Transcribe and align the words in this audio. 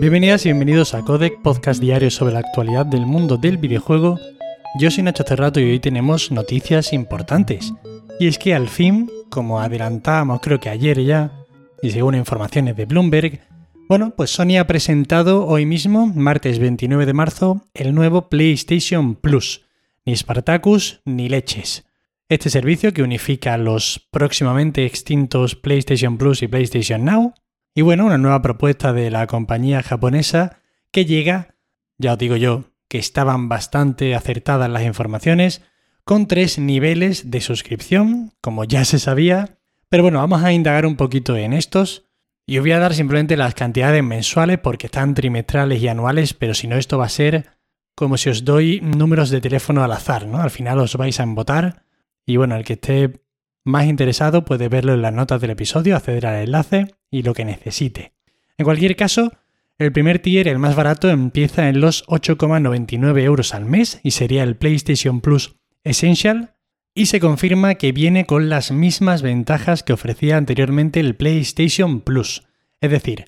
Bienvenidas 0.00 0.46
y 0.46 0.50
bienvenidos 0.50 0.94
a 0.94 1.02
Codec, 1.02 1.42
podcast 1.42 1.80
diario 1.80 2.08
sobre 2.12 2.32
la 2.32 2.38
actualidad 2.38 2.86
del 2.86 3.04
mundo 3.04 3.36
del 3.36 3.58
videojuego. 3.58 4.20
Yo 4.78 4.92
soy 4.92 5.02
Nacho 5.02 5.24
Cerrato 5.24 5.58
y 5.58 5.64
hoy 5.64 5.80
tenemos 5.80 6.30
noticias 6.30 6.92
importantes. 6.92 7.74
Y 8.20 8.28
es 8.28 8.38
que 8.38 8.54
al 8.54 8.68
fin, 8.68 9.10
como 9.28 9.58
adelantábamos 9.58 10.40
creo 10.40 10.60
que 10.60 10.68
ayer 10.68 11.02
ya, 11.02 11.32
y 11.82 11.90
según 11.90 12.14
informaciones 12.14 12.76
de 12.76 12.86
Bloomberg, 12.86 13.40
bueno, 13.88 14.14
pues 14.16 14.30
Sony 14.30 14.58
ha 14.60 14.68
presentado 14.68 15.44
hoy 15.44 15.66
mismo, 15.66 16.06
martes 16.06 16.60
29 16.60 17.04
de 17.04 17.12
marzo, 17.12 17.64
el 17.74 17.92
nuevo 17.92 18.28
PlayStation 18.28 19.16
Plus. 19.16 19.64
Ni 20.04 20.14
Spartacus 20.14 21.00
ni 21.06 21.28
leches. 21.28 21.86
Este 22.28 22.50
servicio 22.50 22.92
que 22.92 23.02
unifica 23.02 23.58
los 23.58 24.06
próximamente 24.12 24.86
extintos 24.86 25.56
PlayStation 25.56 26.18
Plus 26.18 26.42
y 26.42 26.46
PlayStation 26.46 27.04
Now. 27.04 27.34
Y 27.78 27.82
bueno, 27.82 28.06
una 28.06 28.18
nueva 28.18 28.42
propuesta 28.42 28.92
de 28.92 29.08
la 29.08 29.28
compañía 29.28 29.84
japonesa 29.84 30.58
que 30.90 31.04
llega, 31.04 31.54
ya 31.96 32.14
os 32.14 32.18
digo 32.18 32.34
yo, 32.34 32.64
que 32.88 32.98
estaban 32.98 33.48
bastante 33.48 34.16
acertadas 34.16 34.68
las 34.68 34.82
informaciones, 34.82 35.62
con 36.02 36.26
tres 36.26 36.58
niveles 36.58 37.30
de 37.30 37.40
suscripción, 37.40 38.32
como 38.40 38.64
ya 38.64 38.84
se 38.84 38.98
sabía. 38.98 39.60
Pero 39.88 40.02
bueno, 40.02 40.18
vamos 40.18 40.42
a 40.42 40.52
indagar 40.52 40.86
un 40.86 40.96
poquito 40.96 41.36
en 41.36 41.52
estos. 41.52 42.08
Y 42.46 42.58
os 42.58 42.64
voy 42.64 42.72
a 42.72 42.80
dar 42.80 42.94
simplemente 42.94 43.36
las 43.36 43.54
cantidades 43.54 44.02
mensuales 44.02 44.58
porque 44.58 44.86
están 44.88 45.14
trimestrales 45.14 45.80
y 45.80 45.86
anuales, 45.86 46.34
pero 46.34 46.54
si 46.54 46.66
no 46.66 46.74
esto 46.74 46.98
va 46.98 47.04
a 47.04 47.10
ser 47.10 47.46
como 47.94 48.16
si 48.16 48.28
os 48.28 48.44
doy 48.44 48.80
números 48.80 49.30
de 49.30 49.40
teléfono 49.40 49.84
al 49.84 49.92
azar, 49.92 50.26
¿no? 50.26 50.40
Al 50.40 50.50
final 50.50 50.80
os 50.80 50.96
vais 50.96 51.20
a 51.20 51.22
embotar 51.22 51.84
y 52.26 52.38
bueno, 52.38 52.56
el 52.56 52.64
que 52.64 52.72
esté 52.72 53.22
más 53.64 53.86
interesado 53.86 54.44
puede 54.44 54.68
verlo 54.68 54.94
en 54.94 55.02
las 55.02 55.12
notas 55.12 55.40
del 55.40 55.50
episodio, 55.50 55.96
acceder 55.96 56.26
al 56.26 56.42
enlace 56.42 56.94
y 57.10 57.22
lo 57.22 57.34
que 57.34 57.44
necesite. 57.44 58.12
En 58.56 58.64
cualquier 58.64 58.96
caso, 58.96 59.32
el 59.78 59.92
primer 59.92 60.18
tier, 60.18 60.48
el 60.48 60.58
más 60.58 60.74
barato, 60.74 61.10
empieza 61.10 61.68
en 61.68 61.80
los 61.80 62.04
8,99 62.06 63.22
euros 63.22 63.54
al 63.54 63.64
mes 63.64 64.00
y 64.02 64.12
sería 64.12 64.42
el 64.42 64.56
PlayStation 64.56 65.20
Plus 65.20 65.56
Essential 65.84 66.54
y 66.94 67.06
se 67.06 67.20
confirma 67.20 67.76
que 67.76 67.92
viene 67.92 68.26
con 68.26 68.48
las 68.48 68.72
mismas 68.72 69.22
ventajas 69.22 69.84
que 69.84 69.92
ofrecía 69.92 70.36
anteriormente 70.36 70.98
el 70.98 71.14
PlayStation 71.14 72.00
Plus, 72.00 72.48
es 72.80 72.90
decir, 72.90 73.26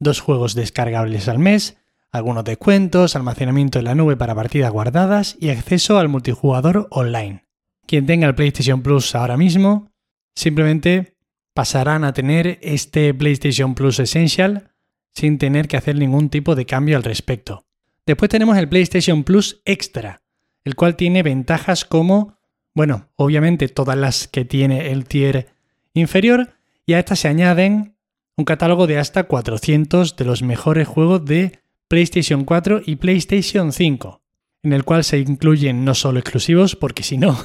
dos 0.00 0.20
juegos 0.20 0.54
descargables 0.54 1.28
al 1.28 1.38
mes, 1.38 1.78
algunos 2.10 2.44
descuentos, 2.44 3.14
almacenamiento 3.14 3.78
en 3.78 3.84
la 3.84 3.94
nube 3.94 4.16
para 4.16 4.34
partidas 4.34 4.72
guardadas 4.72 5.36
y 5.38 5.50
acceso 5.50 5.98
al 5.98 6.08
multijugador 6.08 6.88
online 6.90 7.44
quien 7.86 8.06
tenga 8.06 8.26
el 8.26 8.34
PlayStation 8.34 8.82
Plus 8.82 9.14
ahora 9.14 9.36
mismo, 9.36 9.90
simplemente 10.34 11.16
pasarán 11.54 12.04
a 12.04 12.12
tener 12.12 12.58
este 12.62 13.12
PlayStation 13.12 13.74
Plus 13.74 13.98
Essential 13.98 14.70
sin 15.14 15.38
tener 15.38 15.68
que 15.68 15.76
hacer 15.76 15.96
ningún 15.96 16.30
tipo 16.30 16.54
de 16.54 16.66
cambio 16.66 16.96
al 16.96 17.02
respecto. 17.02 17.66
Después 18.06 18.30
tenemos 18.30 18.56
el 18.56 18.68
PlayStation 18.68 19.24
Plus 19.24 19.60
Extra, 19.64 20.22
el 20.64 20.74
cual 20.74 20.96
tiene 20.96 21.22
ventajas 21.22 21.84
como, 21.84 22.38
bueno, 22.74 23.08
obviamente 23.16 23.68
todas 23.68 23.96
las 23.96 24.26
que 24.26 24.44
tiene 24.44 24.90
el 24.90 25.04
tier 25.04 25.48
inferior, 25.94 26.54
y 26.86 26.94
a 26.94 26.98
estas 26.98 27.20
se 27.20 27.28
añaden 27.28 27.96
un 28.36 28.44
catálogo 28.44 28.86
de 28.86 28.98
hasta 28.98 29.24
400 29.24 30.16
de 30.16 30.24
los 30.24 30.42
mejores 30.42 30.88
juegos 30.88 31.24
de 31.24 31.60
PlayStation 31.88 32.44
4 32.44 32.82
y 32.86 32.96
PlayStation 32.96 33.72
5, 33.72 34.22
en 34.62 34.72
el 34.72 34.84
cual 34.84 35.04
se 35.04 35.18
incluyen 35.18 35.84
no 35.84 35.94
solo 35.94 36.18
exclusivos, 36.18 36.74
porque 36.74 37.02
si 37.02 37.18
no, 37.18 37.38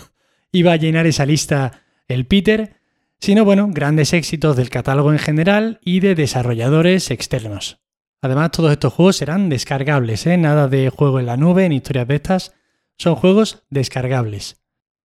iba 0.51 0.73
a 0.73 0.77
llenar 0.77 1.07
esa 1.07 1.25
lista 1.25 1.83
el 2.07 2.25
Peter, 2.25 2.77
sino 3.19 3.45
bueno, 3.45 3.67
grandes 3.71 4.13
éxitos 4.13 4.55
del 4.55 4.69
catálogo 4.69 5.11
en 5.11 5.19
general 5.19 5.79
y 5.83 5.99
de 5.99 6.15
desarrolladores 6.15 7.11
externos. 7.11 7.79
Además, 8.21 8.51
todos 8.51 8.71
estos 8.71 8.93
juegos 8.93 9.17
serán 9.17 9.49
descargables, 9.49 10.25
¿eh? 10.25 10.37
nada 10.37 10.67
de 10.67 10.89
juego 10.89 11.19
en 11.19 11.25
la 11.25 11.37
nube 11.37 11.67
ni 11.69 11.77
historias 11.77 12.07
de 12.07 12.15
estas, 12.15 12.53
son 12.97 13.15
juegos 13.15 13.63
descargables. 13.69 14.63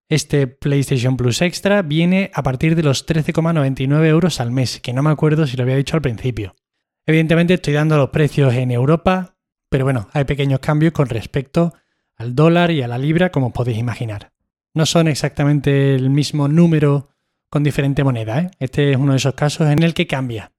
Este 0.08 0.46
PlayStation 0.46 1.16
Plus 1.16 1.40
Extra 1.40 1.82
viene 1.82 2.30
a 2.34 2.42
partir 2.42 2.76
de 2.76 2.82
los 2.82 3.06
13,99 3.06 4.06
euros 4.06 4.40
al 4.40 4.50
mes, 4.50 4.80
que 4.80 4.92
no 4.92 5.02
me 5.02 5.10
acuerdo 5.10 5.46
si 5.46 5.56
lo 5.56 5.62
había 5.62 5.76
dicho 5.76 5.96
al 5.96 6.02
principio. 6.02 6.54
Evidentemente 7.06 7.54
estoy 7.54 7.74
dando 7.74 7.96
los 7.96 8.10
precios 8.10 8.54
en 8.54 8.70
Europa, 8.70 9.36
pero 9.68 9.84
bueno, 9.84 10.08
hay 10.12 10.24
pequeños 10.24 10.60
cambios 10.60 10.92
con 10.92 11.08
respecto 11.08 11.74
al 12.16 12.34
dólar 12.34 12.70
y 12.70 12.82
a 12.82 12.88
la 12.88 12.98
libra, 12.98 13.30
como 13.30 13.52
podéis 13.52 13.78
imaginar 13.78 14.32
no 14.74 14.86
son 14.86 15.08
exactamente 15.08 15.94
el 15.94 16.10
mismo 16.10 16.48
número 16.48 17.10
con 17.48 17.62
diferente 17.62 18.04
moneda. 18.04 18.40
¿eh? 18.40 18.50
Este 18.58 18.92
es 18.92 18.96
uno 18.96 19.12
de 19.12 19.18
esos 19.18 19.34
casos 19.34 19.68
en 19.68 19.82
el 19.82 19.94
que 19.94 20.06
cambia. 20.06 20.52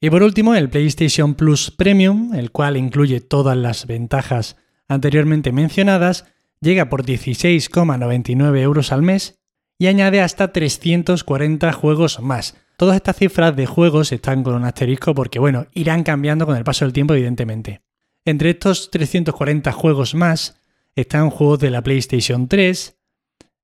Y 0.00 0.10
por 0.10 0.24
último, 0.24 0.54
el 0.56 0.68
PlayStation 0.68 1.34
Plus 1.34 1.70
Premium, 1.70 2.34
el 2.34 2.50
cual 2.50 2.76
incluye 2.76 3.20
todas 3.20 3.56
las 3.56 3.86
ventajas 3.86 4.56
anteriormente 4.88 5.52
mencionadas, 5.52 6.24
llega 6.60 6.88
por 6.88 7.04
16,99 7.04 8.58
euros 8.58 8.90
al 8.90 9.02
mes 9.02 9.40
y 9.78 9.86
añade 9.86 10.20
hasta 10.20 10.52
340 10.52 11.72
juegos 11.72 12.20
más. 12.20 12.56
Todas 12.76 12.96
estas 12.96 13.16
cifras 13.16 13.54
de 13.54 13.66
juegos 13.66 14.10
están 14.10 14.42
con 14.42 14.54
un 14.54 14.64
asterisco 14.64 15.14
porque, 15.14 15.38
bueno, 15.38 15.66
irán 15.72 16.02
cambiando 16.02 16.46
con 16.46 16.56
el 16.56 16.64
paso 16.64 16.84
del 16.84 16.92
tiempo, 16.92 17.14
evidentemente. 17.14 17.82
Entre 18.24 18.50
estos 18.50 18.90
340 18.90 19.70
juegos 19.70 20.16
más 20.16 20.60
están 20.96 21.30
juegos 21.30 21.60
de 21.60 21.70
la 21.70 21.82
PlayStation 21.82 22.48
3, 22.48 22.96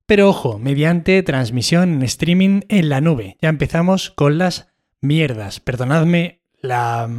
pero 0.08 0.30
ojo, 0.30 0.58
mediante 0.58 1.22
transmisión 1.22 1.92
en 1.92 2.02
streaming 2.02 2.62
en 2.70 2.88
la 2.88 3.02
nube. 3.02 3.36
Ya 3.42 3.50
empezamos 3.50 4.08
con 4.08 4.38
las 4.38 4.68
mierdas. 5.02 5.60
Perdonadme 5.60 6.40
la, 6.62 7.10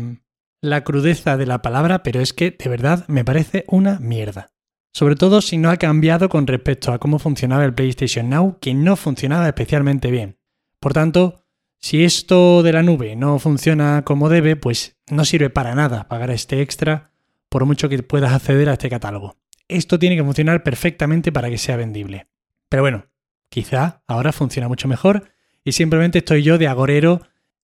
la 0.59 0.83
crudeza 0.83 1.37
de 1.37 1.45
la 1.45 1.61
palabra, 1.61 2.01
pero 2.01 2.19
es 2.19 2.33
que 2.33 2.49
de 2.49 2.67
verdad 2.67 3.07
me 3.07 3.23
parece 3.23 3.63
una 3.67 3.99
mierda. 3.99 4.49
Sobre 4.91 5.15
todo 5.15 5.43
si 5.43 5.59
no 5.59 5.69
ha 5.69 5.77
cambiado 5.77 6.29
con 6.29 6.47
respecto 6.47 6.91
a 6.91 6.97
cómo 6.97 7.19
funcionaba 7.19 7.63
el 7.63 7.75
PlayStation 7.75 8.27
Now, 8.27 8.57
que 8.59 8.73
no 8.73 8.95
funcionaba 8.95 9.45
especialmente 9.45 10.09
bien. 10.09 10.39
Por 10.79 10.93
tanto, 10.93 11.45
si 11.77 12.03
esto 12.03 12.63
de 12.63 12.73
la 12.73 12.81
nube 12.81 13.15
no 13.15 13.37
funciona 13.37 14.01
como 14.03 14.29
debe, 14.29 14.55
pues 14.55 14.97
no 15.11 15.25
sirve 15.25 15.51
para 15.51 15.75
nada 15.75 16.07
pagar 16.07 16.31
este 16.31 16.63
extra 16.63 17.11
por 17.49 17.65
mucho 17.65 17.87
que 17.87 18.01
puedas 18.01 18.33
acceder 18.33 18.67
a 18.67 18.73
este 18.73 18.89
catálogo. 18.89 19.37
Esto 19.67 19.99
tiene 19.99 20.15
que 20.15 20.23
funcionar 20.23 20.63
perfectamente 20.63 21.31
para 21.31 21.51
que 21.51 21.59
sea 21.59 21.77
vendible. 21.77 22.25
Pero 22.69 22.83
bueno, 22.83 23.07
quizá 23.49 24.03
ahora 24.07 24.31
funciona 24.31 24.67
mucho 24.67 24.87
mejor 24.87 25.31
y 25.63 25.73
simplemente 25.73 26.19
estoy 26.19 26.43
yo 26.43 26.57
de 26.57 26.67
agorero 26.67 27.21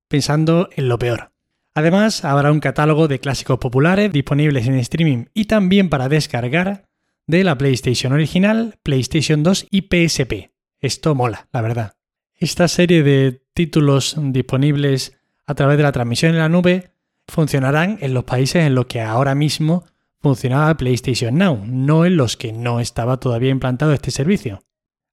pensando 0.08 0.70
en 0.76 0.90
lo 0.90 1.00
peor. 1.00 1.32
Además, 1.74 2.24
habrá 2.24 2.52
un 2.52 2.60
catálogo 2.60 3.08
de 3.08 3.20
clásicos 3.20 3.60
populares 3.60 4.12
disponibles 4.12 4.68
en 4.68 4.76
streaming 4.76 5.26
y 5.34 5.46
también 5.46 5.90
para 5.90 6.10
descargar 6.10 6.86
de 7.28 7.44
la 7.44 7.58
PlayStation 7.58 8.14
original, 8.14 8.76
PlayStation 8.82 9.44
2 9.44 9.68
y 9.72 9.82
PSP. 9.82 10.52
Esto 10.80 11.16
mola, 11.16 11.48
la 11.52 11.62
verdad. 11.62 11.96
Esta 12.36 12.68
serie 12.68 13.04
de 13.04 13.42
títulos 13.54 14.16
disponibles 14.18 15.18
a 15.46 15.56
través 15.56 15.78
de 15.78 15.84
la 15.84 15.92
transmisión 15.92 16.32
en 16.32 16.40
la 16.40 16.50
nube 16.50 16.92
funcionarán 17.28 17.98
en 18.02 18.14
los 18.14 18.24
países 18.24 18.66
en 18.66 18.76
los 18.76 18.86
que 18.86 19.02
ahora 19.02 19.36
mismo 19.36 19.86
funcionaba 20.20 20.76
PlayStation 20.76 21.38
Now, 21.38 21.64
no 21.66 22.06
en 22.06 22.18
los 22.18 22.38
que 22.38 22.52
no 22.54 22.80
estaba 22.80 23.20
todavía 23.20 23.52
implantado 23.52 23.94
este 23.94 24.12
servicio. 24.12 24.62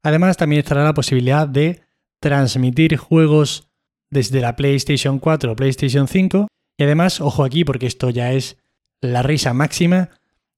Además, 0.03 0.37
también 0.37 0.61
estará 0.61 0.85
la 0.85 0.95
posibilidad 0.95 1.47
de 1.47 1.83
transmitir 2.21 2.97
juegos 2.97 3.69
desde 4.11 4.41
la 4.41 4.57
PlayStation 4.57 5.19
4 5.19 5.53
o 5.53 5.57
PlayStation 5.57 6.09
5. 6.09 6.49
Y 6.79 6.85
además, 6.85 7.21
ojo 7.21 7.45
aquí 7.45 7.65
porque 7.65 7.87
esto 7.87 8.11
ya 8.11 8.33
es 8.33 8.59
la 9.01 9.23
risa 9.23 9.53
máxima, 9.53 10.11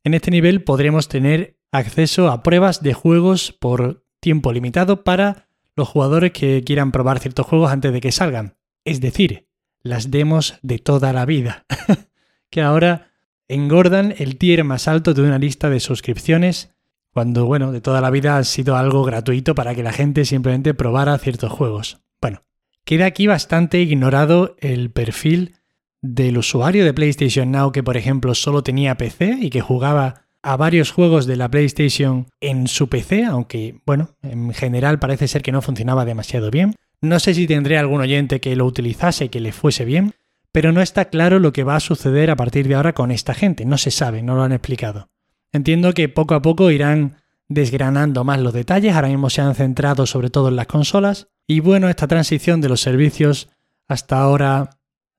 en 0.05 0.13
este 0.13 0.31
nivel 0.31 0.63
podremos 0.63 1.09
tener 1.09 1.57
acceso 1.73 2.29
a 2.31 2.43
pruebas 2.43 2.83
de 2.83 2.93
juegos 2.93 3.57
por 3.59 4.05
tiempo 4.21 4.53
limitado 4.53 5.03
para 5.03 5.49
los 5.77 5.89
jugadores 5.89 6.33
que 6.33 6.63
quieran 6.63 6.93
probar 6.93 7.19
ciertos 7.19 7.47
juegos 7.47 7.73
antes 7.73 7.93
de 7.93 8.01
que 8.01 8.13
salgan. 8.13 8.57
Es 8.85 9.01
decir, 9.01 9.49
las 9.83 10.11
demos 10.11 10.59
de 10.63 10.79
toda 10.79 11.13
la 11.13 11.25
vida, 11.25 11.65
que 12.51 12.61
ahora 12.61 13.11
engordan 13.49 14.15
el 14.19 14.37
tier 14.37 14.63
más 14.63 14.89
alto 14.89 15.15
de 15.15 15.23
una 15.23 15.39
lista 15.39 15.71
de 15.71 15.81
suscripciones 15.81 16.74
cuando, 17.15 17.47
bueno, 17.47 17.71
de 17.71 17.81
toda 17.81 18.01
la 18.01 18.11
vida 18.11 18.37
ha 18.37 18.45
sido 18.45 18.77
algo 18.77 19.05
gratuito 19.05 19.55
para 19.55 19.75
que 19.77 19.85
la 19.85 19.93
gente 19.93 20.25
simplemente 20.25 20.75
probara 20.75 21.17
ciertos 21.17 21.53
juegos. 21.53 22.01
Bueno, 22.21 22.43
queda 22.85 23.07
aquí 23.07 23.29
bastante 23.29 23.81
ignorado 23.81 24.57
el 24.59 24.91
perfil 24.91 25.55
del 26.03 26.37
usuario 26.37 26.85
de 26.85 26.93
PlayStation 26.93 27.53
Now 27.53 27.71
que, 27.71 27.85
por 27.85 27.97
ejemplo, 27.97 28.35
solo 28.35 28.65
tenía 28.65 28.97
PC 28.97 29.39
y 29.41 29.51
que 29.51 29.61
jugaba 29.61 30.25
a 30.43 30.57
varios 30.57 30.91
juegos 30.91 31.27
de 31.27 31.37
la 31.37 31.49
PlayStation 31.49 32.27
en 32.41 32.67
su 32.67 32.89
PC, 32.89 33.25
aunque, 33.25 33.81
bueno, 33.87 34.17
en 34.23 34.53
general 34.53 34.99
parece 34.99 35.29
ser 35.29 35.43
que 35.43 35.53
no 35.53 35.63
funcionaba 35.63 36.05
demasiado 36.05 36.51
bien. 36.51 36.75
No 37.01 37.21
sé 37.21 37.33
si 37.35 37.47
tendré 37.47 37.79
algún 37.79 38.01
oyente 38.01 38.41
que 38.41 38.57
lo 38.57 38.67
utilizase 38.67 39.27
y 39.27 39.29
que 39.29 39.41
le 39.41 39.53
fuese 39.53 39.85
bien, 39.85 40.15
pero 40.51 40.73
no 40.73 40.83
está 40.83 41.05
claro 41.07 41.39
lo 41.39 41.53
que 41.53 41.63
va 41.63 41.77
a 41.77 41.81
suceder 41.81 42.31
a 42.31 42.37
partir 42.37 42.67
de 42.67 42.75
ahora 42.75 42.93
con 42.93 43.13
esta 43.13 43.35
gente, 43.35 43.65
no 43.65 43.79
se 43.79 43.93
sabe, 43.93 44.23
no 44.23 44.35
lo 44.35 44.43
han 44.43 44.53
explicado. 44.53 45.09
Entiendo 45.55 45.93
que 45.93 46.09
poco 46.09 46.35
a 46.35 46.43
poco 46.43 46.73
irán 46.73 47.15
desgranando 47.49 48.25
más 48.25 48.41
los 48.41 48.53
detalles, 48.53 48.93
ahora 48.93 49.07
mismo 49.07 49.31
se 49.31 49.41
han 49.41 49.55
centrado 49.55 50.05
sobre 50.05 50.29
todo 50.29 50.49
en 50.49 50.57
las 50.57 50.67
consolas 50.67 51.29
y 51.47 51.61
bueno, 51.61 51.89
esta 51.89 52.09
transición 52.09 52.61
de 52.61 52.69
los 52.69 52.81
servicios 52.81 53.49
hasta 53.87 54.19
ahora 54.19 54.71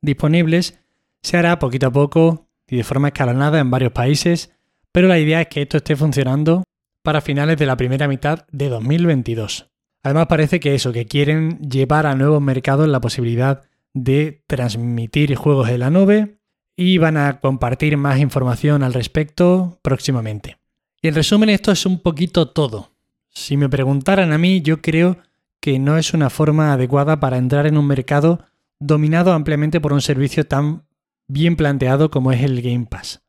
disponibles 0.02 0.78
se 1.22 1.38
hará 1.38 1.58
poquito 1.58 1.88
a 1.88 1.92
poco 1.92 2.50
y 2.68 2.76
de 2.76 2.84
forma 2.84 3.08
escalonada 3.08 3.60
en 3.60 3.72
varios 3.72 3.94
países, 3.94 4.52
pero 4.92 5.08
la 5.08 5.20
idea 5.20 5.40
es 5.40 5.48
que 5.48 5.62
esto 5.62 5.78
esté 5.78 5.96
funcionando 5.96 6.66
para 7.02 7.22
finales 7.22 7.58
de 7.58 7.68
la 7.68 7.78
primera 7.78 8.10
mitad 8.10 8.46
de 8.52 8.68
2022. 8.68 9.70
Además 10.04 10.28
parece 10.28 10.60
que 10.60 10.76
eso, 10.76 10.92
que 10.92 11.06
quieren 11.06 11.60
llevar 11.60 12.06
a 12.06 12.16
nuevos 12.16 12.42
mercados 12.42 12.90
la 12.90 13.00
posibilidad 13.00 13.64
de 13.94 14.44
transmitir 14.48 15.34
juegos 15.36 15.70
en 15.70 15.80
la 15.80 15.92
nube 15.92 16.40
y 16.76 16.98
van 16.98 17.18
a 17.18 17.40
compartir 17.40 17.98
más 17.98 18.20
información 18.20 18.84
al 18.84 18.94
respecto 18.94 19.80
próximamente. 19.82 20.58
Y 21.02 21.08
en 21.08 21.16
resumen 21.16 21.50
esto 21.50 21.72
es 21.72 21.86
un 21.86 22.00
poquito 22.00 22.50
todo. 22.50 22.92
Si 23.30 23.58
me 23.58 23.70
preguntaran 23.70 24.34
a 24.34 24.38
mí, 24.38 24.62
yo 24.62 24.82
creo 24.82 25.18
que 25.60 25.80
no 25.80 25.98
es 25.98 26.14
una 26.14 26.30
forma 26.30 26.74
adecuada 26.74 27.20
para 27.20 27.38
entrar 27.38 27.68
en 27.68 27.78
un 27.78 27.88
mercado 27.88 28.46
dominado 28.80 29.34
ampliamente 29.34 29.80
por 29.80 29.94
un 29.94 30.02
servicio 30.02 30.46
tan 30.46 30.84
bien 31.28 31.56
planteado 31.56 32.12
como 32.12 32.32
es 32.32 32.44
el 32.44 32.62
Game 32.62 32.86
Pass. 32.90 33.22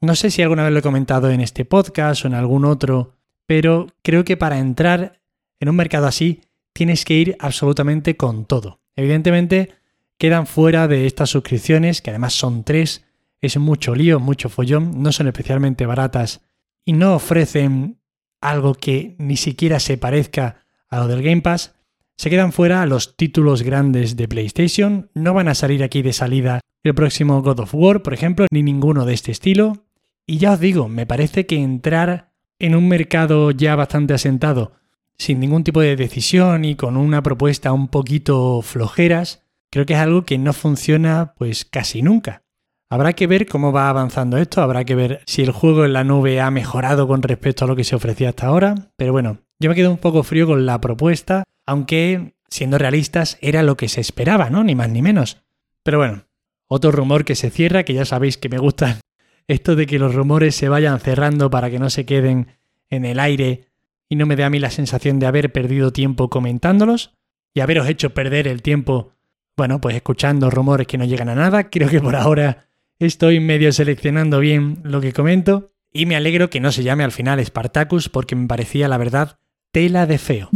No 0.00 0.14
sé 0.14 0.30
si 0.30 0.42
alguna 0.42 0.64
vez 0.64 0.72
lo 0.72 0.78
he 0.78 0.82
comentado 0.82 1.30
en 1.30 1.40
este 1.40 1.64
podcast 1.64 2.24
o 2.24 2.28
en 2.28 2.34
algún 2.34 2.64
otro, 2.64 3.14
pero 3.46 3.88
creo 4.02 4.24
que 4.24 4.36
para 4.36 4.58
entrar 4.58 5.20
en 5.60 5.68
un 5.68 5.76
mercado 5.76 6.06
así 6.06 6.42
tienes 6.72 7.04
que 7.04 7.14
ir 7.14 7.36
absolutamente 7.40 8.16
con 8.16 8.44
todo. 8.44 8.80
Evidentemente 8.94 9.70
quedan 10.18 10.46
fuera 10.46 10.88
de 10.88 11.06
estas 11.06 11.30
suscripciones, 11.30 12.02
que 12.02 12.10
además 12.10 12.34
son 12.34 12.64
tres, 12.64 13.04
es 13.40 13.56
mucho 13.56 13.94
lío, 13.94 14.20
mucho 14.20 14.48
follón, 14.48 15.02
no 15.02 15.12
son 15.12 15.28
especialmente 15.28 15.86
baratas 15.86 16.42
y 16.84 16.92
no 16.92 17.14
ofrecen 17.14 18.00
algo 18.40 18.74
que 18.74 19.14
ni 19.18 19.36
siquiera 19.36 19.80
se 19.80 19.96
parezca 19.96 20.64
a 20.88 20.98
lo 20.98 21.08
del 21.08 21.22
Game 21.22 21.42
Pass, 21.42 21.74
se 22.16 22.30
quedan 22.30 22.52
fuera 22.52 22.84
los 22.86 23.16
títulos 23.16 23.62
grandes 23.62 24.16
de 24.16 24.26
PlayStation, 24.26 25.10
no 25.14 25.34
van 25.34 25.48
a 25.48 25.54
salir 25.54 25.84
aquí 25.84 26.02
de 26.02 26.12
salida 26.12 26.60
el 26.82 26.94
próximo 26.94 27.42
God 27.42 27.60
of 27.60 27.74
War, 27.74 28.02
por 28.02 28.12
ejemplo, 28.12 28.46
ni 28.50 28.62
ninguno 28.62 29.04
de 29.04 29.14
este 29.14 29.30
estilo. 29.30 29.84
Y 30.26 30.38
ya 30.38 30.52
os 30.52 30.60
digo, 30.60 30.88
me 30.88 31.06
parece 31.06 31.46
que 31.46 31.56
entrar 31.56 32.32
en 32.58 32.74
un 32.74 32.88
mercado 32.88 33.50
ya 33.52 33.76
bastante 33.76 34.14
asentado, 34.14 34.72
sin 35.16 35.38
ningún 35.38 35.62
tipo 35.62 35.80
de 35.80 35.94
decisión 35.94 36.64
y 36.64 36.74
con 36.74 36.96
una 36.96 37.22
propuesta 37.22 37.72
un 37.72 37.88
poquito 37.88 38.62
flojeras, 38.62 39.44
creo 39.70 39.86
que 39.86 39.94
es 39.94 39.98
algo 39.98 40.24
que 40.24 40.38
no 40.38 40.52
funciona 40.52 41.34
pues 41.36 41.64
casi 41.64 42.02
nunca. 42.02 42.42
Habrá 42.90 43.12
que 43.12 43.26
ver 43.26 43.46
cómo 43.46 43.70
va 43.70 43.90
avanzando 43.90 44.38
esto, 44.38 44.62
habrá 44.62 44.84
que 44.84 44.94
ver 44.94 45.20
si 45.26 45.42
el 45.42 45.50
juego 45.50 45.84
en 45.84 45.92
la 45.92 46.04
nube 46.04 46.40
ha 46.40 46.50
mejorado 46.50 47.06
con 47.06 47.22
respecto 47.22 47.64
a 47.64 47.68
lo 47.68 47.76
que 47.76 47.84
se 47.84 47.94
ofrecía 47.94 48.30
hasta 48.30 48.46
ahora, 48.46 48.74
pero 48.96 49.12
bueno, 49.12 49.38
yo 49.60 49.68
me 49.68 49.76
quedo 49.76 49.90
un 49.90 49.98
poco 49.98 50.22
frío 50.22 50.46
con 50.46 50.64
la 50.64 50.80
propuesta, 50.80 51.44
aunque 51.66 52.34
siendo 52.48 52.78
realistas 52.78 53.36
era 53.42 53.62
lo 53.62 53.76
que 53.76 53.88
se 53.88 54.00
esperaba, 54.00 54.48
¿no? 54.48 54.64
Ni 54.64 54.74
más 54.74 54.88
ni 54.88 55.02
menos. 55.02 55.42
Pero 55.82 55.98
bueno, 55.98 56.24
otro 56.66 56.90
rumor 56.90 57.24
que 57.24 57.34
se 57.34 57.50
cierra, 57.50 57.82
que 57.82 57.94
ya 57.94 58.04
sabéis 58.04 58.38
que 58.38 58.48
me 58.48 58.58
gusta 58.58 59.00
esto 59.48 59.76
de 59.76 59.86
que 59.86 59.98
los 59.98 60.14
rumores 60.14 60.54
se 60.54 60.68
vayan 60.68 60.98
cerrando 61.00 61.50
para 61.50 61.70
que 61.70 61.78
no 61.78 61.90
se 61.90 62.06
queden 62.06 62.58
en 62.88 63.04
el 63.04 63.20
aire 63.20 63.68
y 64.08 64.16
no 64.16 64.26
me 64.26 64.36
dé 64.36 64.44
a 64.44 64.50
mí 64.50 64.58
la 64.58 64.70
sensación 64.70 65.18
de 65.18 65.26
haber 65.26 65.52
perdido 65.52 65.92
tiempo 65.92 66.30
comentándolos 66.30 67.12
y 67.54 67.60
haberos 67.60 67.88
hecho 67.88 68.14
perder 68.14 68.48
el 68.48 68.62
tiempo, 68.62 69.12
bueno, 69.58 69.78
pues 69.82 69.94
escuchando 69.94 70.48
rumores 70.48 70.86
que 70.86 70.96
no 70.96 71.04
llegan 71.04 71.28
a 71.28 71.34
nada. 71.34 71.68
Creo 71.68 71.90
que 71.90 72.00
por 72.00 72.16
ahora 72.16 72.68
Estoy 73.00 73.38
medio 73.38 73.70
seleccionando 73.70 74.40
bien 74.40 74.80
lo 74.82 75.00
que 75.00 75.12
comento 75.12 75.70
y 75.92 76.06
me 76.06 76.16
alegro 76.16 76.50
que 76.50 76.58
no 76.58 76.72
se 76.72 76.82
llame 76.82 77.04
al 77.04 77.12
final 77.12 77.44
Spartacus 77.44 78.08
porque 78.08 78.34
me 78.34 78.48
parecía 78.48 78.88
la 78.88 78.98
verdad 78.98 79.38
tela 79.70 80.06
de 80.06 80.18
feo. 80.18 80.50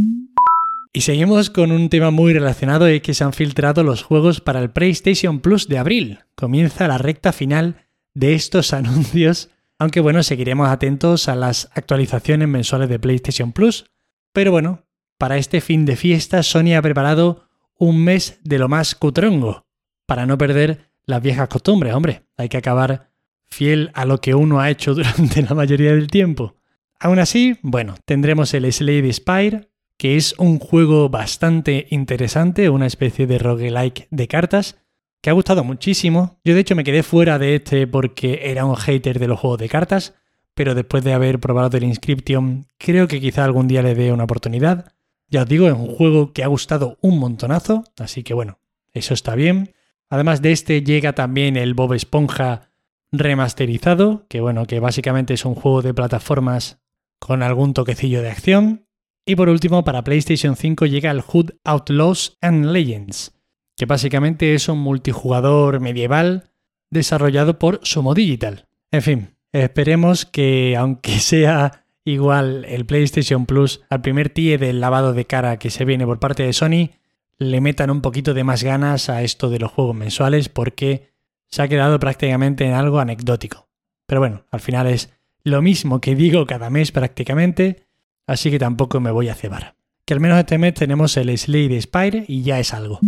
Y 0.91 1.01
seguimos 1.01 1.49
con 1.49 1.71
un 1.71 1.87
tema 1.87 2.11
muy 2.11 2.33
relacionado 2.33 2.85
es 2.87 3.01
que 3.01 3.13
se 3.13 3.23
han 3.23 3.31
filtrado 3.31 3.85
los 3.85 4.03
juegos 4.03 4.41
para 4.41 4.59
el 4.59 4.71
PlayStation 4.71 5.39
Plus 5.39 5.69
de 5.69 5.77
abril. 5.77 6.19
Comienza 6.35 6.85
la 6.89 6.97
recta 6.97 7.31
final 7.31 7.87
de 8.13 8.33
estos 8.33 8.73
anuncios, 8.73 9.49
aunque 9.79 10.01
bueno, 10.01 10.21
seguiremos 10.21 10.67
atentos 10.67 11.29
a 11.29 11.37
las 11.37 11.69
actualizaciones 11.73 12.49
mensuales 12.49 12.89
de 12.89 12.99
PlayStation 12.99 13.53
Plus. 13.53 13.85
Pero 14.33 14.51
bueno, 14.51 14.83
para 15.17 15.37
este 15.37 15.61
fin 15.61 15.85
de 15.85 15.95
fiesta 15.95 16.43
Sony 16.43 16.75
ha 16.75 16.81
preparado 16.81 17.47
un 17.77 18.03
mes 18.03 18.39
de 18.43 18.59
lo 18.59 18.69
más 18.69 18.95
cutrongo, 18.95 19.65
para 20.05 20.25
no 20.25 20.37
perder 20.37 20.89
las 21.05 21.21
viejas 21.21 21.47
costumbres, 21.49 21.93
hombre. 21.93 22.23
Hay 22.37 22.49
que 22.49 22.57
acabar 22.57 23.09
fiel 23.47 23.91
a 23.93 24.05
lo 24.05 24.19
que 24.19 24.35
uno 24.35 24.59
ha 24.59 24.69
hecho 24.69 24.93
durante 24.95 25.41
la 25.41 25.53
mayoría 25.53 25.93
del 25.93 26.07
tiempo. 26.07 26.55
Aún 26.99 27.19
así, 27.19 27.57
bueno, 27.61 27.95
tendremos 28.05 28.53
el 28.53 28.71
Slade 28.71 29.11
Spire, 29.11 29.69
que 29.97 30.15
es 30.15 30.35
un 30.37 30.59
juego 30.59 31.09
bastante 31.09 31.87
interesante, 31.89 32.69
una 32.69 32.87
especie 32.87 33.27
de 33.27 33.37
roguelike 33.37 34.07
de 34.09 34.27
cartas, 34.27 34.77
que 35.21 35.29
ha 35.29 35.33
gustado 35.33 35.63
muchísimo. 35.63 36.39
Yo 36.43 36.53
de 36.53 36.61
hecho 36.61 36.75
me 36.75 36.83
quedé 36.83 37.03
fuera 37.03 37.39
de 37.39 37.55
este 37.55 37.87
porque 37.87 38.41
era 38.43 38.65
un 38.65 38.75
hater 38.75 39.19
de 39.19 39.27
los 39.27 39.39
juegos 39.39 39.59
de 39.59 39.69
cartas, 39.69 40.15
pero 40.53 40.75
después 40.75 41.03
de 41.03 41.13
haber 41.13 41.39
probado 41.39 41.77
el 41.77 41.83
Inscription, 41.83 42.67
creo 42.77 43.07
que 43.07 43.21
quizá 43.21 43.43
algún 43.43 43.67
día 43.67 43.81
le 43.81 43.95
dé 43.95 44.11
una 44.11 44.25
oportunidad. 44.25 44.92
Ya 45.33 45.41
os 45.41 45.47
digo, 45.47 45.67
es 45.67 45.73
un 45.73 45.87
juego 45.87 46.31
que 46.31 46.43
ha 46.43 46.47
gustado 46.47 46.99
un 47.01 47.17
montonazo, 47.17 47.85
así 47.97 48.21
que 48.21 48.35
bueno, 48.35 48.59
eso 48.91 49.15
está 49.15 49.33
bien. 49.33 49.73
Además 50.07 50.43
de 50.43 50.51
este 50.51 50.83
llega 50.83 51.13
también 51.13 51.57
el 51.57 51.73
Bob 51.73 51.93
Esponja 51.93 52.69
remasterizado, 53.11 54.27
que 54.27 54.41
bueno, 54.41 54.67
que 54.67 54.79
básicamente 54.79 55.33
es 55.33 55.43
un 55.43 55.55
juego 55.55 55.81
de 55.81 55.95
plataformas 55.95 56.83
con 57.17 57.41
algún 57.41 57.73
toquecillo 57.73 58.21
de 58.21 58.29
acción. 58.29 58.85
Y 59.25 59.35
por 59.35 59.49
último, 59.49 59.83
para 59.83 60.03
PlayStation 60.03 60.55
5 60.55 60.85
llega 60.85 61.09
el 61.09 61.21
Hood 61.21 61.53
Outlaws 61.63 62.37
and 62.39 62.65
Legends, 62.65 63.33
que 63.75 63.87
básicamente 63.87 64.53
es 64.53 64.69
un 64.69 64.77
multijugador 64.77 65.79
medieval 65.79 66.51
desarrollado 66.91 67.57
por 67.57 67.79
Sumo 67.81 68.13
Digital. 68.13 68.67
En 68.91 69.01
fin, 69.01 69.35
esperemos 69.51 70.27
que 70.27 70.77
aunque 70.77 71.13
sea 71.19 71.82
igual 72.05 72.65
el 72.65 72.85
PlayStation 72.85 73.45
Plus 73.45 73.81
al 73.89 74.01
primer 74.01 74.29
tie 74.29 74.57
del 74.57 74.79
lavado 74.81 75.13
de 75.13 75.25
cara 75.25 75.57
que 75.57 75.69
se 75.69 75.85
viene 75.85 76.05
por 76.05 76.19
parte 76.19 76.43
de 76.43 76.53
Sony, 76.53 76.91
le 77.37 77.61
metan 77.61 77.89
un 77.89 78.01
poquito 78.01 78.33
de 78.33 78.43
más 78.43 78.63
ganas 78.63 79.09
a 79.09 79.21
esto 79.23 79.49
de 79.49 79.59
los 79.59 79.71
juegos 79.71 79.95
mensuales 79.95 80.49
porque 80.49 81.11
se 81.49 81.61
ha 81.61 81.67
quedado 81.67 81.99
prácticamente 81.99 82.65
en 82.65 82.73
algo 82.73 82.99
anecdótico. 82.99 83.67
Pero 84.05 84.21
bueno, 84.21 84.45
al 84.51 84.59
final 84.59 84.87
es 84.87 85.11
lo 85.43 85.61
mismo 85.61 86.01
que 86.01 86.15
digo 86.15 86.45
cada 86.45 86.69
mes 86.69 86.91
prácticamente, 86.91 87.85
así 88.27 88.49
que 88.49 88.59
tampoco 88.59 88.99
me 88.99 89.11
voy 89.11 89.29
a 89.29 89.35
cebar. 89.35 89.75
Que 90.05 90.13
al 90.13 90.19
menos 90.19 90.39
este 90.39 90.57
mes 90.57 90.73
tenemos 90.73 91.15
el 91.17 91.37
Slade 91.37 91.81
Spire 91.81 92.25
y 92.27 92.43
ya 92.43 92.59
es 92.59 92.73
algo. 92.73 92.99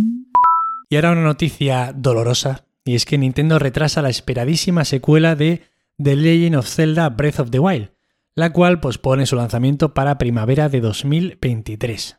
Y 0.88 0.96
ahora 0.96 1.12
una 1.12 1.22
noticia 1.22 1.92
dolorosa, 1.94 2.64
y 2.84 2.94
es 2.94 3.04
que 3.04 3.18
Nintendo 3.18 3.58
retrasa 3.58 4.02
la 4.02 4.08
esperadísima 4.08 4.84
secuela 4.84 5.34
de 5.34 5.62
The 6.02 6.14
Legend 6.14 6.56
of 6.56 6.68
Zelda 6.68 7.08
Breath 7.08 7.40
of 7.40 7.50
the 7.50 7.58
Wild, 7.58 7.90
la 8.36 8.52
cual 8.52 8.80
pospone 8.80 9.24
su 9.24 9.34
lanzamiento 9.34 9.94
para 9.94 10.18
primavera 10.18 10.68
de 10.68 10.82
2023. 10.82 12.18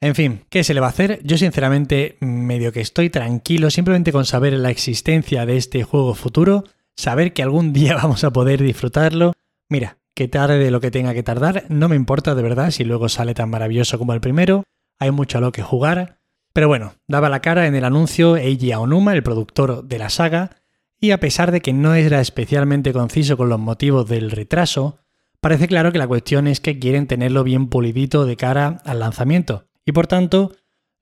En 0.00 0.14
fin, 0.14 0.44
¿qué 0.48 0.64
se 0.64 0.72
le 0.72 0.80
va 0.80 0.86
a 0.86 0.90
hacer? 0.90 1.20
Yo 1.24 1.36
sinceramente 1.36 2.16
medio 2.20 2.72
que 2.72 2.80
estoy 2.80 3.10
tranquilo 3.10 3.70
simplemente 3.70 4.10
con 4.10 4.24
saber 4.24 4.54
la 4.54 4.70
existencia 4.70 5.44
de 5.44 5.58
este 5.58 5.82
juego 5.82 6.14
futuro, 6.14 6.64
saber 6.96 7.34
que 7.34 7.42
algún 7.42 7.72
día 7.74 7.96
vamos 7.96 8.24
a 8.24 8.32
poder 8.32 8.62
disfrutarlo. 8.62 9.34
Mira, 9.68 9.98
que 10.14 10.26
tarde 10.26 10.70
lo 10.70 10.80
que 10.80 10.90
tenga 10.90 11.12
que 11.12 11.22
tardar, 11.22 11.64
no 11.68 11.88
me 11.88 11.96
importa 11.96 12.34
de 12.34 12.42
verdad 12.42 12.70
si 12.70 12.84
luego 12.84 13.10
sale 13.10 13.34
tan 13.34 13.50
maravilloso 13.50 13.98
como 13.98 14.14
el 14.14 14.20
primero, 14.20 14.64
hay 14.98 15.10
mucho 15.10 15.38
a 15.38 15.40
lo 15.42 15.52
que 15.52 15.62
jugar. 15.62 16.18
Pero 16.54 16.68
bueno, 16.68 16.94
daba 17.06 17.28
la 17.28 17.42
cara 17.42 17.66
en 17.66 17.74
el 17.74 17.84
anuncio 17.84 18.36
Eiji 18.36 18.72
Aonuma, 18.72 19.12
el 19.12 19.22
productor 19.22 19.84
de 19.84 19.98
la 19.98 20.08
saga, 20.08 20.62
y 20.98 21.10
a 21.10 21.20
pesar 21.20 21.52
de 21.52 21.60
que 21.60 21.74
no 21.74 21.94
era 21.94 22.20
especialmente 22.20 22.92
conciso 22.92 23.36
con 23.36 23.48
los 23.48 23.60
motivos 23.60 24.08
del 24.08 24.30
retraso, 24.30 24.98
parece 25.40 25.68
claro 25.68 25.92
que 25.92 25.98
la 25.98 26.08
cuestión 26.08 26.46
es 26.46 26.60
que 26.60 26.78
quieren 26.78 27.06
tenerlo 27.06 27.44
bien 27.44 27.68
pulidito 27.68 28.26
de 28.26 28.36
cara 28.36 28.80
al 28.84 29.00
lanzamiento 29.00 29.66
y 29.84 29.92
por 29.92 30.06
tanto 30.06 30.52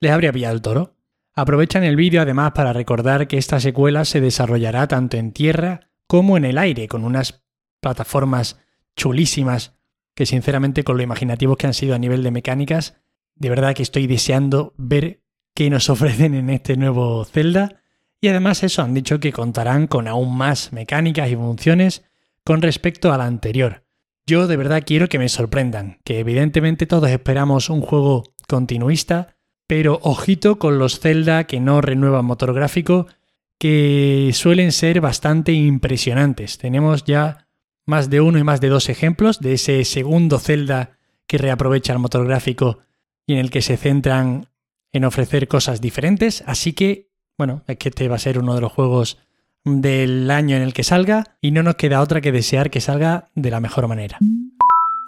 les 0.01 0.13
habría 0.13 0.33
pillado 0.33 0.55
el 0.55 0.63
toro. 0.63 0.95
Aprovechan 1.35 1.85
el 1.85 1.97
vídeo 1.97 2.23
además 2.23 2.53
para 2.53 2.73
recordar 2.73 3.29
que 3.29 3.37
esta 3.37 3.61
secuela 3.61 4.05
se 4.05 4.21
desarrollará 4.21 4.87
tanto 4.89 5.17
en 5.17 5.33
tierra 5.33 5.91
como 6.07 6.37
en 6.37 6.45
el 6.45 6.57
aire, 6.57 6.89
con 6.89 7.05
unas 7.05 7.45
plataformas 7.81 8.59
chulísimas 8.97 9.75
que 10.15 10.27
sinceramente 10.27 10.83
con 10.83 10.97
lo 10.97 11.03
imaginativos 11.03 11.59
que 11.59 11.67
han 11.67 11.75
sido 11.75 11.95
a 11.95 11.99
nivel 11.99 12.23
de 12.23 12.31
mecánicas, 12.31 12.97
de 13.35 13.51
verdad 13.51 13.75
que 13.75 13.83
estoy 13.83 14.07
deseando 14.07 14.73
ver 14.79 15.23
qué 15.55 15.69
nos 15.71 15.91
ofrecen 15.91 16.35
en 16.35 16.51
este 16.51 16.77
nuevo 16.77 17.25
Zelda. 17.25 17.83
Y 18.21 18.29
además 18.29 18.63
eso, 18.63 18.83
han 18.83 18.95
dicho 18.95 19.21
que 19.21 19.33
contarán 19.33 19.87
con 19.87 20.09
aún 20.09 20.37
más 20.37 20.73
mecánicas 20.73 21.31
y 21.31 21.37
funciones 21.37 22.05
con 22.45 22.63
respecto 22.63 23.13
al 23.13 23.21
anterior. 23.21 23.86
Yo 24.29 24.49
de 24.49 24.57
verdad 24.57 24.83
quiero 24.85 25.09
que 25.09 25.21
me 25.21 25.29
sorprendan, 25.29 25.99
que 26.03 26.19
evidentemente 26.19 26.87
todos 26.87 27.09
esperamos 27.11 27.71
un 27.71 27.81
juego 27.81 28.25
continuista, 28.49 29.37
pero 29.69 30.01
ojito 30.03 30.59
con 30.59 30.81
los 30.81 30.99
Zelda 30.99 31.45
que 31.45 31.61
no 31.61 31.81
renuevan 31.81 32.25
motor 32.25 32.53
gráfico, 32.53 33.07
que 33.59 34.31
suelen 34.35 34.73
ser 34.73 35.01
bastante 35.01 35.53
impresionantes. 35.53 36.59
Tenemos 36.59 37.05
ya 37.05 37.47
más 37.87 38.11
de 38.11 38.21
uno 38.21 38.39
y 38.39 38.43
más 38.43 38.61
de 38.61 38.69
dos 38.69 38.89
ejemplos 38.89 39.39
de 39.39 39.55
ese 39.55 39.85
segundo 39.85 40.41
Zelda 40.41 40.99
que 41.29 41.39
reaprovecha 41.39 41.93
el 41.93 42.01
motor 42.01 42.27
gráfico 42.27 42.81
y 43.27 43.35
en 43.35 43.39
el 43.39 43.51
que 43.51 43.63
se 43.63 43.77
centran 43.77 44.49
en 44.93 45.05
ofrecer 45.05 45.47
cosas 45.47 45.81
diferentes, 45.81 46.43
así 46.47 46.73
que, 46.73 47.11
bueno, 47.39 47.63
es 47.69 47.77
que 47.77 47.91
este 47.91 48.09
va 48.09 48.17
a 48.17 48.21
ser 48.21 48.39
uno 48.39 48.55
de 48.57 48.61
los 48.61 48.73
juegos 48.73 49.19
del 49.67 50.31
año 50.31 50.57
en 50.57 50.63
el 50.63 50.73
que 50.73 50.85
salga 50.85 51.25
y 51.41 51.51
no 51.51 51.65
nos 51.65 51.75
queda 51.75 52.01
otra 52.01 52.21
que 52.21 52.31
desear 52.31 52.71
que 52.71 52.81
salga 52.81 53.31
de 53.35 53.51
la 53.51 53.61
mejor 53.61 53.89
manera. 53.89 54.17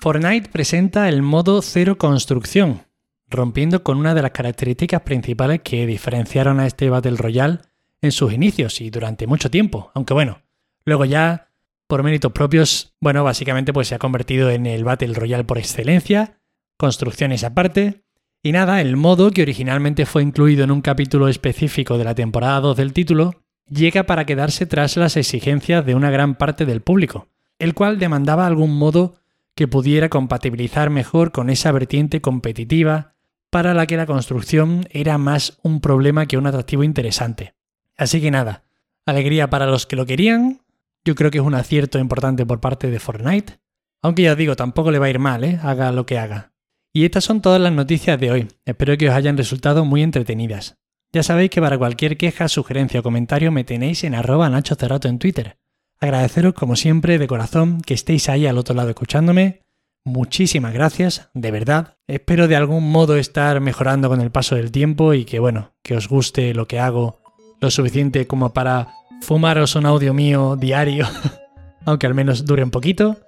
Fortnite 0.03 0.51
presenta 0.51 1.09
el 1.09 1.23
modo 1.23 1.63
cero 1.63 1.97
construcción, 1.97 2.83
rompiendo 3.31 3.85
con 3.85 3.99
una 3.99 4.15
de 4.15 4.23
las 4.23 4.33
características 4.33 5.03
principales 5.03 5.61
que 5.63 5.87
diferenciaron 5.87 6.59
a 6.59 6.67
este 6.67 6.91
Battle 6.91 7.17
Royale 7.17 7.61
en 8.03 8.11
sus 8.11 8.33
inicios 8.33 8.81
y 8.81 8.91
durante 8.91 9.29
mucho 9.29 9.49
tiempo, 9.49 9.93
aunque 9.95 10.13
bueno, 10.13 10.43
luego 10.85 11.05
ya 11.05 11.53
por 11.87 12.03
méritos 12.03 12.33
propios, 12.33 12.97
bueno, 13.01 13.23
básicamente 13.23 13.73
pues 13.73 13.89
se 13.89 13.95
ha 13.95 13.99
convertido 14.01 14.51
en 14.51 14.67
el 14.67 14.83
Battle 14.83 15.15
Royale 15.15 15.45
por 15.45 15.59
excelencia, 15.59 16.41
construcciones 16.77 17.45
aparte, 17.45 18.03
y 18.43 18.51
nada, 18.51 18.81
el 18.81 18.97
modo 18.97 19.31
que 19.31 19.43
originalmente 19.43 20.05
fue 20.05 20.23
incluido 20.23 20.65
en 20.65 20.73
un 20.73 20.81
capítulo 20.81 21.29
específico 21.29 21.97
de 21.97 22.05
la 22.05 22.15
temporada 22.15 22.61
2 22.61 22.77
del 22.77 22.93
título, 22.93 23.35
llega 23.71 24.05
para 24.05 24.27
quedarse 24.27 24.67
tras 24.67 24.97
las 24.97 25.17
exigencias 25.17 25.85
de 25.85 25.95
una 25.95 26.11
gran 26.11 26.35
parte 26.35 26.67
del 26.67 26.81
público, 26.81 27.29
el 27.59 27.75
cual 27.75 27.99
demandaba 27.99 28.47
algún 28.47 28.77
modo 28.77 29.17
que 29.55 29.69
pudiera 29.69 30.09
compatibilizar 30.09 30.91
mejor 30.91 31.33
con 31.33 31.51
esa 31.51 31.73
vertiente 31.73 32.21
competitiva 32.21 33.15
para 33.51 33.75
la 33.75 33.87
que 33.87 33.97
la 33.97 34.07
construcción 34.07 34.87
era 34.91 35.19
más 35.19 35.59
un 35.63 35.81
problema 35.81 36.27
que 36.27 36.39
un 36.39 36.47
atractivo 36.47 36.85
interesante. 36.85 37.55
Así 37.97 38.21
que 38.21 38.31
nada, 38.31 38.65
alegría 39.07 39.51
para 39.51 39.67
los 39.67 39.87
que 39.87 39.97
lo 39.97 40.07
querían, 40.07 40.61
yo 41.05 41.15
creo 41.15 41.31
que 41.31 41.39
es 41.39 41.45
un 41.45 41.55
acierto 41.55 41.99
importante 41.99 42.47
por 42.47 42.61
parte 42.61 42.91
de 42.91 43.01
Fortnite, 43.01 43.59
aunque 44.03 44.23
ya 44.23 44.33
os 44.33 44.39
digo, 44.39 44.55
tampoco 44.55 44.91
le 44.91 44.99
va 44.99 45.07
a 45.07 45.11
ir 45.11 45.19
mal, 45.19 45.43
¿eh? 45.43 45.59
haga 45.63 45.91
lo 45.91 46.07
que 46.07 46.19
haga. 46.19 46.53
Y 46.93 47.05
estas 47.05 47.25
son 47.25 47.43
todas 47.43 47.61
las 47.61 47.73
noticias 47.73 48.21
de 48.21 48.31
hoy, 48.31 48.49
espero 48.65 48.97
que 48.97 49.09
os 49.09 49.15
hayan 49.15 49.37
resultado 49.37 49.85
muy 49.85 50.03
entretenidas. 50.03 50.79
Ya 51.13 51.23
sabéis 51.23 51.51
que 51.51 51.61
para 51.61 51.79
cualquier 51.79 52.17
queja, 52.17 52.49
sugerencia 52.49 53.01
o 53.01 53.03
comentario 53.03 53.51
me 53.51 53.65
tenéis 53.65 54.05
en 54.05 54.15
arroba 54.15 54.51
Nacho 54.51 54.75
Cerrato 54.75 55.09
en 55.09 55.19
Twitter. 55.19 55.59
Agradeceros 56.01 56.55
como 56.55 56.77
siempre 56.77 57.19
de 57.19 57.27
corazón 57.27 57.81
que 57.81 57.95
estéis 57.95 58.29
ahí 58.29 58.47
al 58.47 58.59
otro 58.59 58.75
lado 58.75 58.91
escuchándome 58.91 59.63
muchísimas 60.09 60.73
gracias, 60.73 61.31
de 61.35 61.51
verdad. 61.51 61.97
Espero 62.07 62.49
de 62.49 62.57
algún 62.57 62.91
modo 62.91 63.17
estar 63.17 63.61
mejorando 63.61 64.09
con 64.09 64.21
el 64.21 64.31
paso 64.31 64.57
del 64.57 64.73
tiempo 64.73 65.15
y 65.15 65.25
que 65.25 65.39
bueno, 65.39 65.75
que 65.83 65.97
os 65.97 66.09
guste 66.09 66.55
lo 66.55 66.67
que 66.67 66.81
hago 66.81 67.21
lo 67.61 67.71
suficiente 67.71 68.27
como 68.27 68.53
para 68.53 68.89
fumaros 69.21 69.77
un 69.77 69.87
audio 69.87 70.15
mío 70.15 70.57
diario, 70.57 71.07
aunque 71.85 72.07
al 72.07 72.15
menos 72.15 72.45
dure 72.45 72.65
un 72.65 72.71
poquito. 72.71 73.19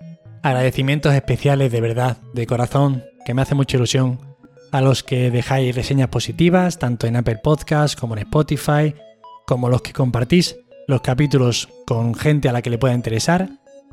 Agradecimientos 0.43 1.15
especiales 1.15 1.71
de 1.71 1.81
verdad, 1.81 2.17
de 2.33 2.47
corazón, 2.47 3.05
que 3.27 3.35
me 3.35 3.43
hace 3.43 3.55
mucha 3.55 3.77
ilusión 3.77 4.19
a 4.73 4.81
los 4.81 5.03
que 5.03 5.31
dejáis 5.31 5.75
reseñas 5.75 6.09
positivas, 6.09 6.79
tanto 6.79 7.07
en 7.07 7.17
Apple 7.17 7.41
Podcasts 7.43 7.97
como 7.97 8.15
en 8.15 8.21
Spotify, 8.21 8.95
como 9.47 9.69
los 9.69 9.83
que 9.83 9.93
compartís 9.93 10.57
los 10.87 11.01
capítulos 11.01 11.69
con 11.87 12.15
gente 12.15 12.49
a 12.49 12.53
la 12.53 12.63
que 12.63 12.71
le 12.71 12.79
pueda 12.79 12.95
interesar 12.95 13.49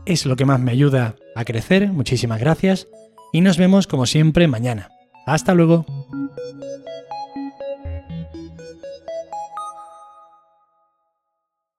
es 0.07 0.25
lo 0.25 0.36
que 0.36 0.46
más 0.46 0.60
me 0.60 0.72
ayuda 0.72 1.15
a 1.36 1.46
crecer. 1.46 1.91
Muchísimas 1.91 2.39
gracias 2.39 2.88
y 3.34 3.41
nos 3.41 3.57
vemos 3.57 3.88
como 3.88 4.05
siempre 4.05 4.48
mañana. 4.48 4.89
Hasta 5.25 5.53
luego. 5.53 5.86